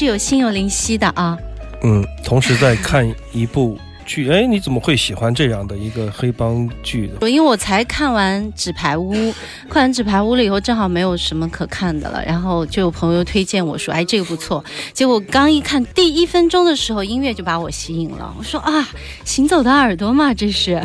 [0.00, 1.36] 是有心有灵犀的啊！
[1.82, 7.28] 嗯，同时在看一部剧，哎，你怎么会喜欢这样的一个黑帮剧的？
[7.28, 9.14] 因为我才看完《纸牌屋》，
[9.68, 18.34] 看完《纸牌屋》了以后，正好没有什么可看的了，然后就有朋友推荐我说：“哎，这个不错。”结果刚一看第一分钟的时候，音乐就把我吸引了。
[18.38, 18.88] 我说：“啊，
[19.26, 20.82] 行走的耳朵嘛，这是。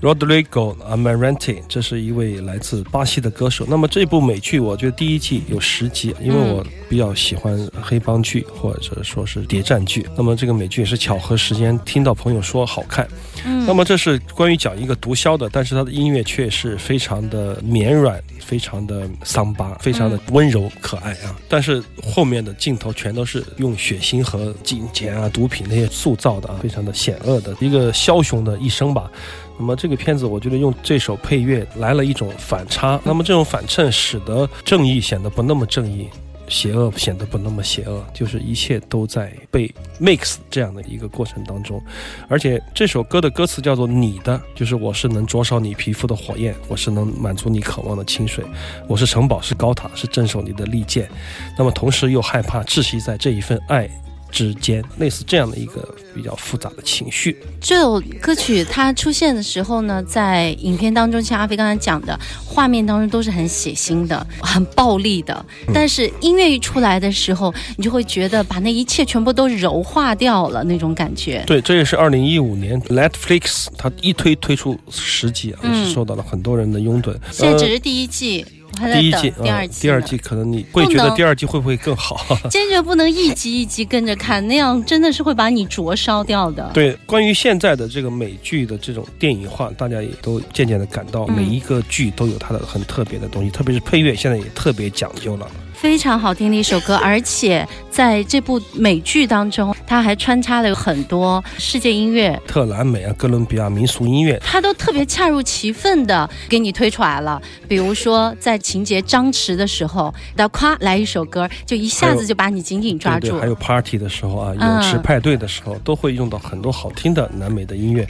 [0.00, 3.66] Rodrigo Amarante，这是一位来自巴西的歌手。
[3.68, 10.06] 那么这部美剧，我觉得第一季有十集，因为我比较喜欢黑帮剧或者说是谍战剧。
[10.16, 13.08] 那么这个美剧也是巧合时间听到朋友说好看。
[13.44, 21.36] 嗯，那么这是关于讲一个毒枭的，但是他的音乐却是非常的绵软，非常的桑巴，非常的温柔可爱啊。
[21.48, 29.10] 但是后面的镜头全都是用血腥和金钱啊、毒品那些塑造的啊，非常的险恶的一个枭雄的一生吧。
[29.58, 33.00] 那么这个片子，我觉得用这首配乐来了一种反差。
[33.04, 36.08] 那么这种反衬使得正义显得不那么正义，
[36.48, 39.68] 邪恶显得不那么邪恶，就是一切都在被
[40.00, 41.82] mix 这样的一个过程当中。
[42.28, 48.44] 而且这首歌的歌词叫做“你的”，就是我是能灼烧你皮肤的火焰，我是能满足你渴望的清水，
[48.86, 51.10] 我是城堡，是高塔，是镇守你的利剑。
[51.58, 53.90] 那么同时又害怕窒息在这一份爱。
[54.30, 57.36] 之间，类似这样的一个比较复杂的情绪。
[57.60, 65.44] 这首歌曲它出现的时候呢，在影片当中，像阿飞刚才讲的，画面当中都是很血腥的、很暴力的。
[65.72, 71.42] 但是音乐一出来的时候，你就会觉得把那一切全部都柔化掉了那种感觉。
[71.46, 77.12] 对，这也是二零一五年 Netflix 它一推推出十集啊，也是受到了很多人的拥趸。
[77.12, 82.20] 呃现在只是第一季，我还在第一季，第二季第二季可能你会觉得第二季会不会更好？
[82.50, 86.70] 坚决不能一集一集跟着看，那样真的是会把你灼烧掉的。
[86.74, 95.50] 对，关于现在的这个美剧的这种电影化，大家也都渐渐的感到嗯每一个剧都有它的很特别的东西，特别是配乐，现在也特别讲究了。
[95.80, 107.40] 非常好听的一首歌，而且在这部美剧当中，它还穿插了很多世界音乐，特南美啊，哥伦比亚民俗音乐，它都特别恰如其分的给你推出来了。
[107.68, 113.28] 比如说在情节张弛的时候，那夸来一首歌，就一下子就把你紧紧抓住。
[113.28, 114.68] 对对，还有 party 的时候啊，嗯。
[114.68, 118.04] 泳池派对的时候，都会用到很多好听的南美的音乐，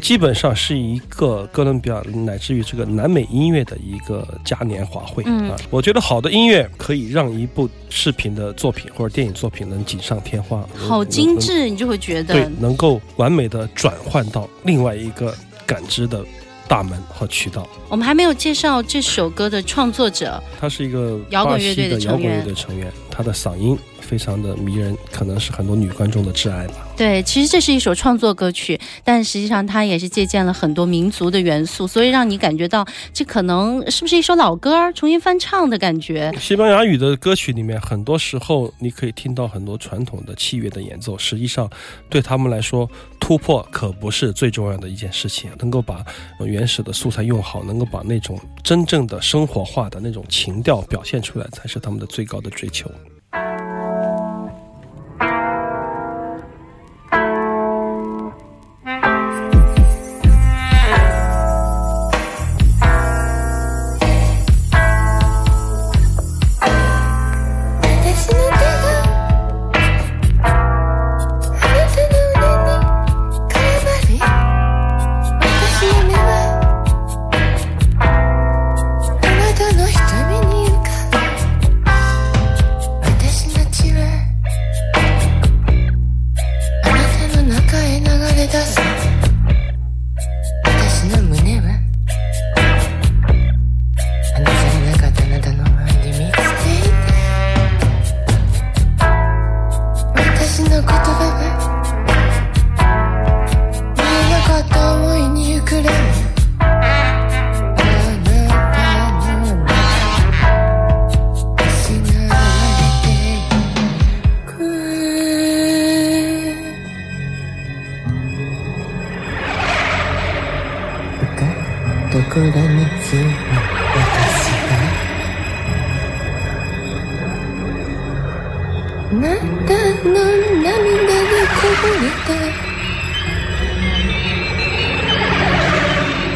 [0.00, 5.50] 基本上是一个哥伦比亚乃至于这个南美音乐的一个嘉年华会、嗯。
[5.50, 5.56] 啊。
[5.68, 11.38] 我觉得好的音乐可以让一部视频的作品或者电影作品能锦上添花，好精。
[11.38, 15.34] 致，你就会觉对得，能够完美的转换到另外一个
[15.66, 16.24] 感知的
[16.70, 17.68] 大门和渠道。
[17.88, 26.86] 我们还没有介绍这首歌的创作者，他是一个摇滚乐队的成员摇滚乐队成员，他的嗓音非常的迷人，可能是很多女观众的挚爱吧。
[26.96, 36.32] 对，其实这是一首创作歌曲，但实际上它也是借鉴了很多民族的元素，所以让你感觉到这可能是不是一首老歌儿重新翻唱的感觉。
[36.38, 41.18] 西班牙语的歌曲里面，很多时候你可以听到很多传统的器乐的演奏。
[41.18, 41.68] 实际上，
[42.08, 42.88] 对他们来说，
[43.30, 45.52] 突破可不是最重要的一件事情。
[45.60, 46.04] 能够把
[46.40, 52.90] 原始的素材用好，能够把那种真正的生活化的那种情调表现出来，才是他们的最高的追求。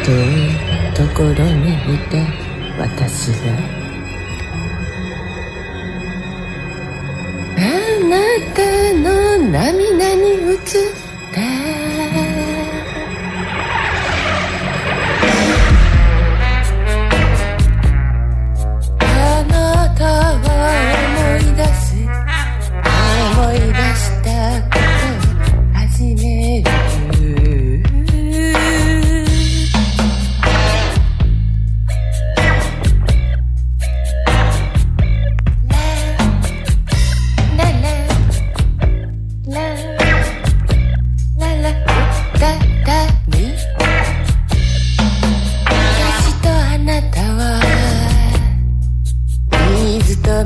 [0.05, 2.27] 遠いところにいて
[2.77, 3.57] 私が
[7.57, 7.59] あ
[8.07, 8.19] な
[8.53, 11.04] たの涙に映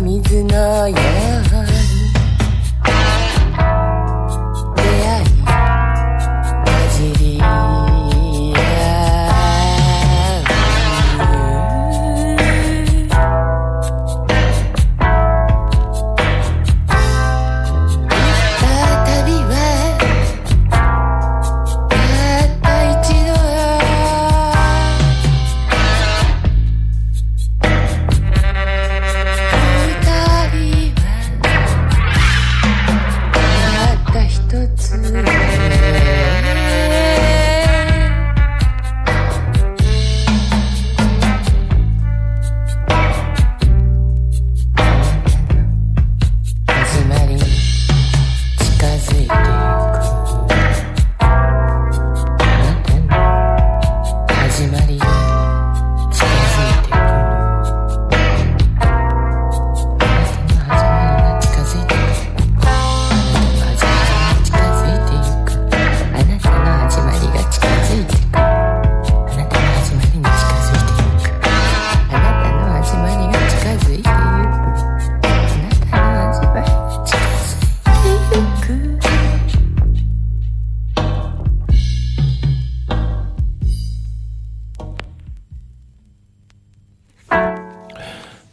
[0.10, 1.29] 水のよう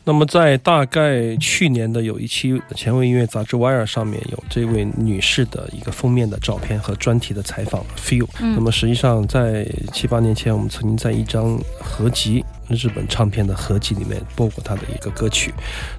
[0.09, 8.29] 那么在大概去年的有一期前卫音乐杂志《Wire》上面有这位女士的一个封面的照片和专题的采访 Feel。
[8.39, 15.53] 那么实际上在七八年前，我们曾经在一张合集日本唱片的合集里面播过她的一个歌曲。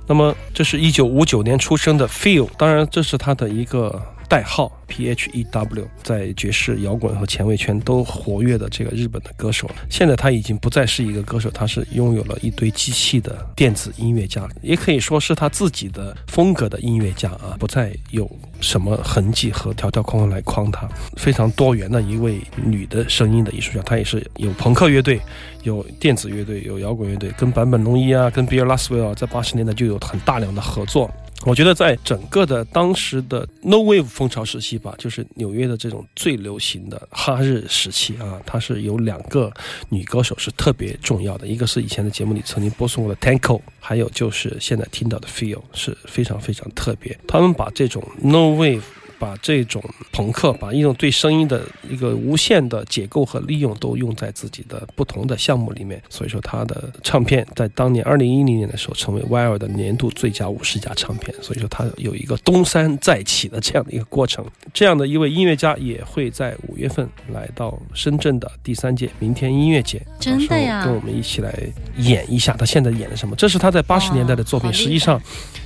[0.07, 4.01] 那么这是一九五九年出生的 Feel，当然这是她的一个。
[4.27, 18.29] 代号 P H E W，在爵士摇滚和前卫圈都活跃的这个日本的歌手，现在他已经不再是一个歌手，他是拥有了一堆机器的电子音乐家，也可以说是他自己的风格的音乐家啊，不再有
[18.59, 25.21] 什么痕迹和条条框框来框他，非常多元的一位女的声音的艺术家，她也是有朋克乐队，
[25.63, 31.09] 有电子乐队，有摇滚乐队，跟坂本龙一啊，跟 Bill Laswell 在八十年代就有很大量的合作。
[31.45, 39.51] 我觉得在整个的当时的 No Wave 风潮时期吧，就是纽约的这种最流行的哈日时期啊，它是有两个
[39.87, 47.17] 女歌手是特别重要的，一个是以前的节目里曾经播送过的 Tanko，还有就是现在听到的 Feel 是非常非常特别。
[47.27, 48.81] 他们把这种 No Wave
[49.19, 56.01] 把这种朋克，把一种对声音的一个无限的解构和利用，都用在自己的不同的项目里面。
[56.09, 61.35] 所以说，他的唱片在当年二零一零年的时候，成为 Wire 的年度最佳五十家唱片。
[61.41, 64.45] 所以说，他有一个东山再起的这样的一个过程。
[64.73, 71.53] 这样的一位音乐家也会在五月份来到深圳的第三届明天音乐节，真的呀到时候跟我们一起来
[71.97, 73.35] 演一下他现在演的什么。
[73.35, 75.21] 这是他在八十年代的作品，实际上。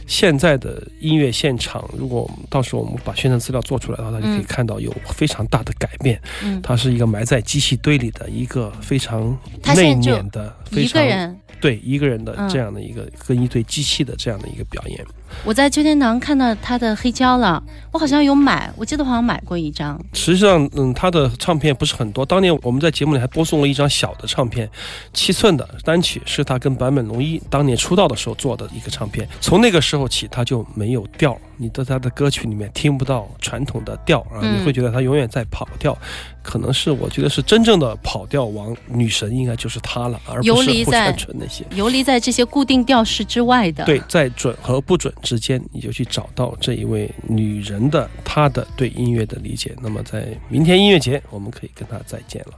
[0.07, 6.21] 现在的音乐现场，如果我们到时候我们把宣传资料做出来的话，大家就可以看到有非常大的改变。
[6.43, 9.37] 嗯它是一个埋在机器堆里的一个非常
[9.75, 11.37] 内敛的、非一常。
[11.61, 15.05] 对一个人的嗯这样的一个、跟一堆机器的这样的一个表演。
[15.45, 19.97] 我在秋天堂看到他的黑胶了，我好像有买，我记得好像买过一张。
[20.11, 22.25] 实际上，嗯，他的唱片不是很多。
[22.25, 24.69] 当年我们在节目里还播送了一张小的唱片，
[25.13, 29.25] 七寸的单曲，是他跟坂本龙一当年出道的时候做的一个唱片。
[29.39, 35.95] 从那个时候起，他就没有调，你在他的歌曲里面听不到传统的调啊，嗯你会觉得他永远在跑调。
[36.41, 41.63] 可能是我觉得是真正的跑调王女神，应该就是她了，而游不是户离在川纯那些。
[41.75, 43.85] 游离在这些固定调式之外的。
[43.85, 49.75] 对，在准和不准之间，你就去找到这一位女人的她的对音乐的理解。
[49.79, 52.53] 那么在明天音乐节，我们可以跟她再见了。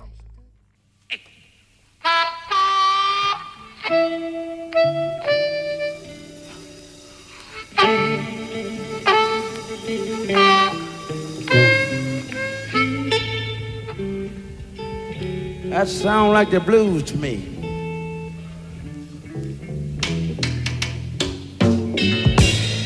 [15.83, 17.43] That sound like the blues to me.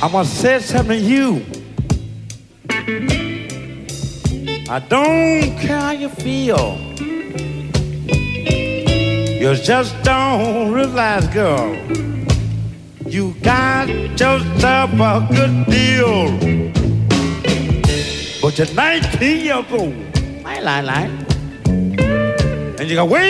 [0.02, 1.46] I'm gonna say something to you.
[4.68, 6.76] I don't care how you feel.
[9.42, 11.76] You just don't realize, girl.
[13.06, 16.32] You got yourself a good deal.
[18.42, 19.94] But you're 19 years old.
[20.44, 21.27] I lie, lie.
[22.88, 23.28] And you got ways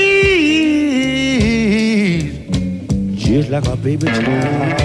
[3.16, 4.78] just like a baby child.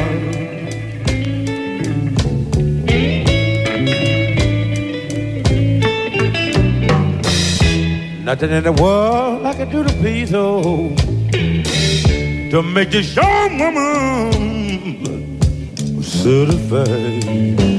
[8.24, 10.96] Nothing in the world I can do to please you
[12.50, 14.32] to make this young woman
[16.02, 17.71] satisfied.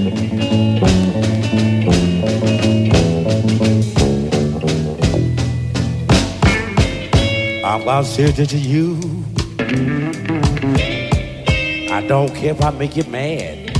[7.83, 8.97] Say this to you.
[11.91, 13.77] I don't care if I make you mad.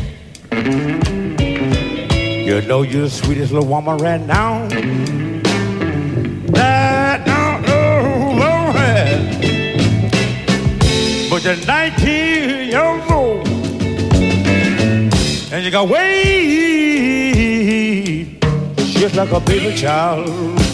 [2.46, 4.68] You know you're the sweetest little woman right now.
[6.52, 8.74] That don't know.
[11.30, 13.48] But you're 19 years old.
[15.52, 16.34] And you got ways
[19.00, 20.73] just like a baby child.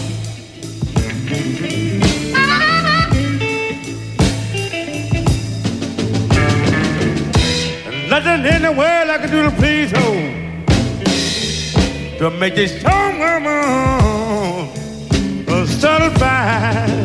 [8.69, 10.09] The world I can do to please you.
[12.19, 14.69] To make this young woman
[15.65, 16.98] satisfied.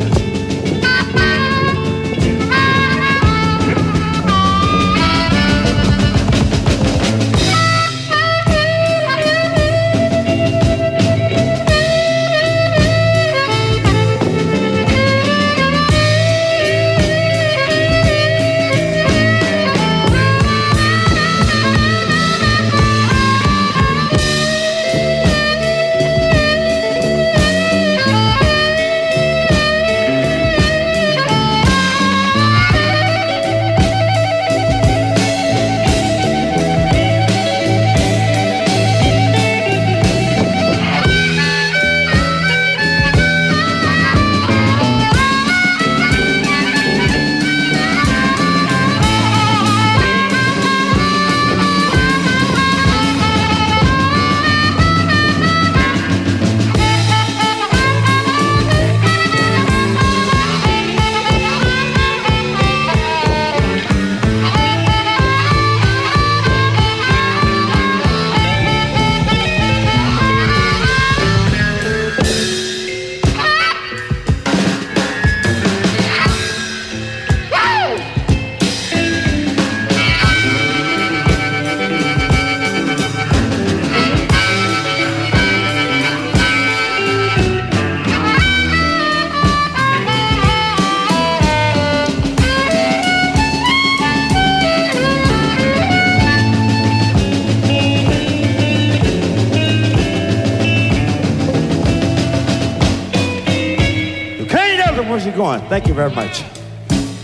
[105.59, 105.69] Going?
[105.69, 106.43] Thank you very much.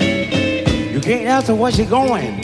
[0.00, 2.42] You can't answer where she going.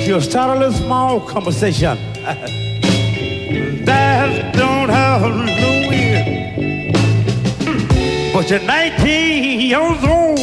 [0.00, 1.96] She'll start a little small conversation.
[3.84, 6.92] that don't have no end.
[8.32, 10.38] But you're 19 years old.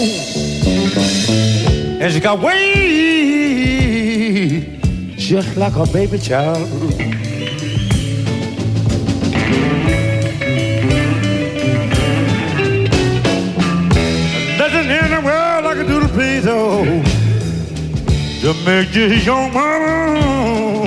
[2.02, 3.60] And she got way
[5.18, 6.68] just like a baby child.
[18.70, 20.84] Make this young mama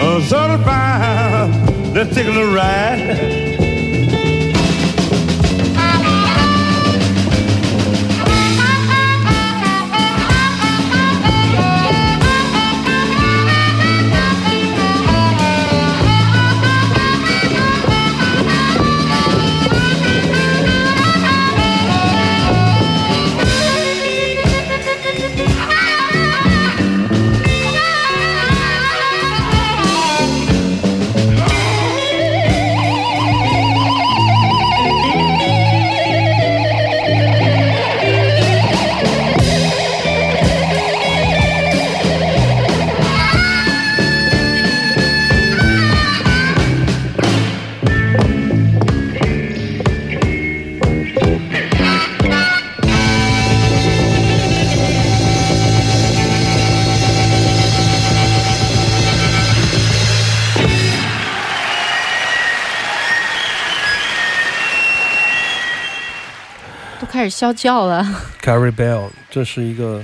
[0.00, 1.94] uh, satisfied.
[1.94, 3.53] Let's take a little ride.
[67.28, 68.04] 始啸叫了。
[68.42, 70.02] Gary Bell，这是一个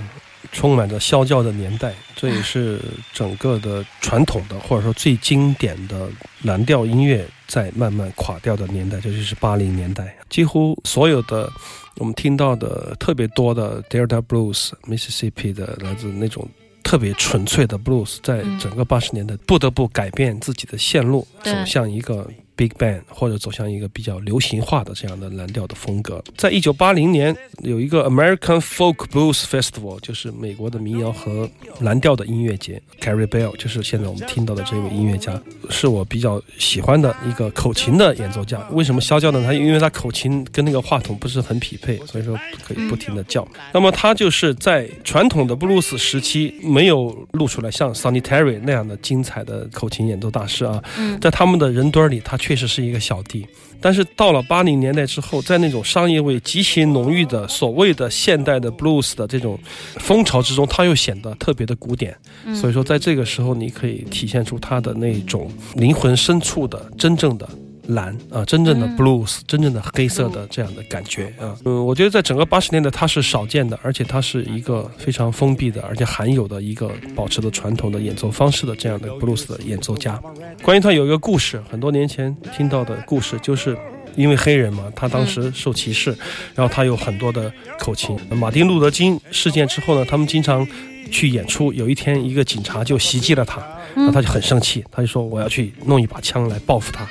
[0.52, 2.80] 充满着啸叫的年代，这也是
[3.12, 6.08] 整个的传统的或者说最经典的
[6.42, 10.16] 蓝调音乐在慢慢垮掉的年代，这就是八零年代。
[10.28, 11.50] 几乎所有的
[11.96, 16.48] 我们听到的特别多的 Delta Blues、Mississippi 的来自那种。
[16.82, 22.26] 特别纯粹的 blues，在整个八十年代不得不改变自己的线路，走向一个
[22.60, 26.22] big band 或者走向一个比较流行化的这样的蓝调的风格。
[26.36, 31.48] 在一九八零年有一个 American Folk Blues Festival，就是美国的民谣和
[31.80, 32.82] 蓝调的音乐节。
[33.00, 38.60] Carrie Bell 就是现在我们听到的这位音乐家，是我比较喜欢的一个口琴的演奏家。
[38.72, 39.42] 为什么啸叫呢？
[39.42, 43.48] 他因为他口琴跟那个话筒不是很匹配，所以说可以不停的叫。
[43.72, 50.82] 那么他就是在传统的布鲁斯时期没有露出来像 Sonny Terry 那样的精彩的口琴演奏大师啊，
[51.22, 53.46] 在他们的人堆里，他确实是一个小弟。
[53.80, 59.56] 但是到了八零年代之后，在那种商业味极其浓郁的所谓的现代的 blues 的这种
[59.98, 62.12] 风潮之中，它又显得特别的古典。
[62.52, 67.48] 所以说，在这个时候，你可以体现出他的那种灵魂深处的真正的。
[67.90, 80.20] 蓝啊，真正的 blues，、真正的黑色的这样的感觉啊，嗯，我觉得在整个八十年代它是少见的，而且它是一个非常封闭的，而且罕有的一个保持的传统的演奏方式的这样的 blues 的演奏家。
[80.62, 83.76] 关于他有一个故事，很多年前听到的故事，就是
[84.16, 86.10] 因为黑人嘛，他当时受歧视，
[86.54, 88.18] 然后他有很多的口琴。
[88.30, 90.66] 马丁路德金事件之后呢，他们经常
[91.10, 93.60] 去演出，有一天一个警察就袭击了他，
[93.94, 97.06] 然后他就很生气，他就说我要去弄一把枪来报复他。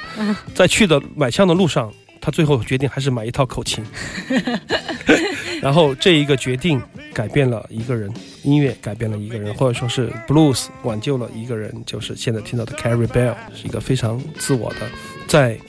[0.54, 3.84] 在去的买枪的路上，他最后决定还是买一套口琴。
[5.62, 6.82] 然后这一个决定
[7.14, 8.10] 改变了一个人，
[8.44, 14.90] 音乐改变了一个人，或者说是 blues 挽救了一个人，就是现在听到的 Carrie Bell，是一个非常自我的，
[15.28, 15.60] 在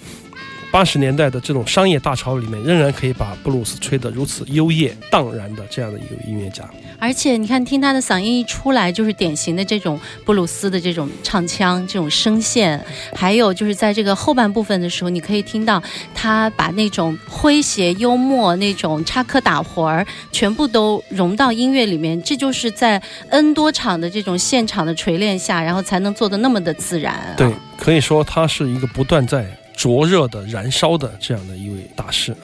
[0.70, 6.64] 八十年代的这种商业大潮里面，仍然可以把布鲁斯吹得如此优越荡然的这样的一个音乐家。
[6.98, 12.80] 而且你看，听他的嗓音一出来，就是典型的这种布鲁斯的这种唱腔、这种声线，
[13.14, 15.82] 还有就是在这个后半部分的时候，你可以听到
[16.14, 22.20] 他把那种诙谐、幽默、那种插科打诨儿，全部都融到音乐里面。
[22.22, 27.34] 这就是在 N 多场的这种现场的锤炼下，然后才能做的那么的自然、啊。
[27.36, 29.44] 对，可以说他是一个不断在
[29.80, 32.36] 灼热的、燃烧的这样的一位大师。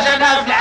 [0.00, 0.57] I'm not.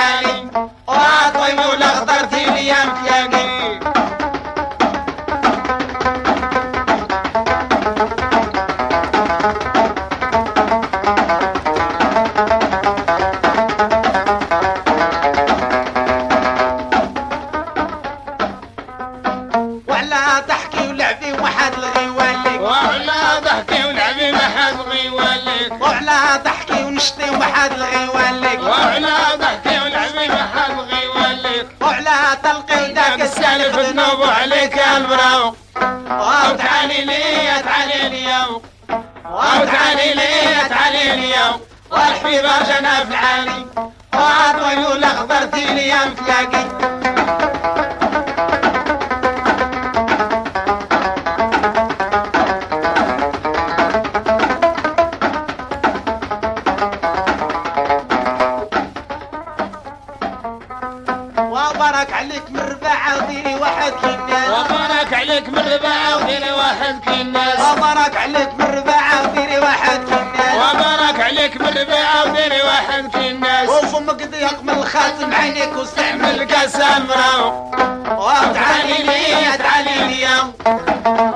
[74.41, 77.71] يقم الخاتم عينيك واستعمل قسم راو
[78.19, 80.28] وادعاني لي تعالي لي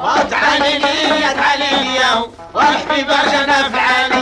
[0.03, 1.99] وتعالي لي ادعاني لي
[2.53, 3.11] وحبيب
[3.71, 4.20] في عالي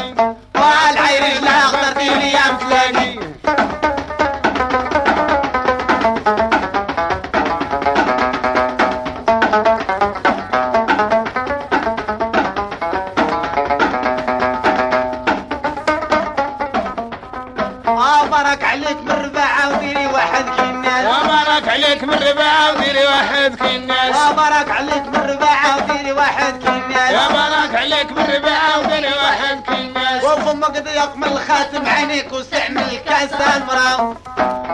[23.76, 24.16] الناس.
[24.16, 27.12] يا برك عليك بالرباعة وديري واحد كل الناس.
[27.12, 30.24] يا برك عليك بالرباعة وديري واحد كل الناس.
[30.24, 34.16] وفمك ضيق من الخاتم عينيك واستعمل كاس المرام.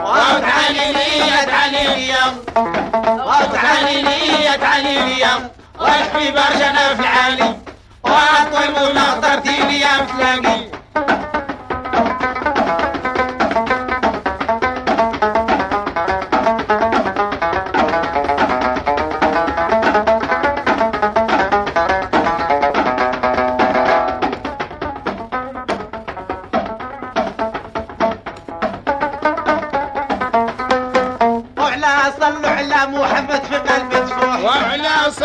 [0.05, 2.15] وتعالي لي تعالي لي.
[3.05, 5.25] وتعالي لي تعالي لي
[5.79, 7.55] واكفي برجنا في العالي
[8.03, 10.65] واطول ولا اخترتي لي مثل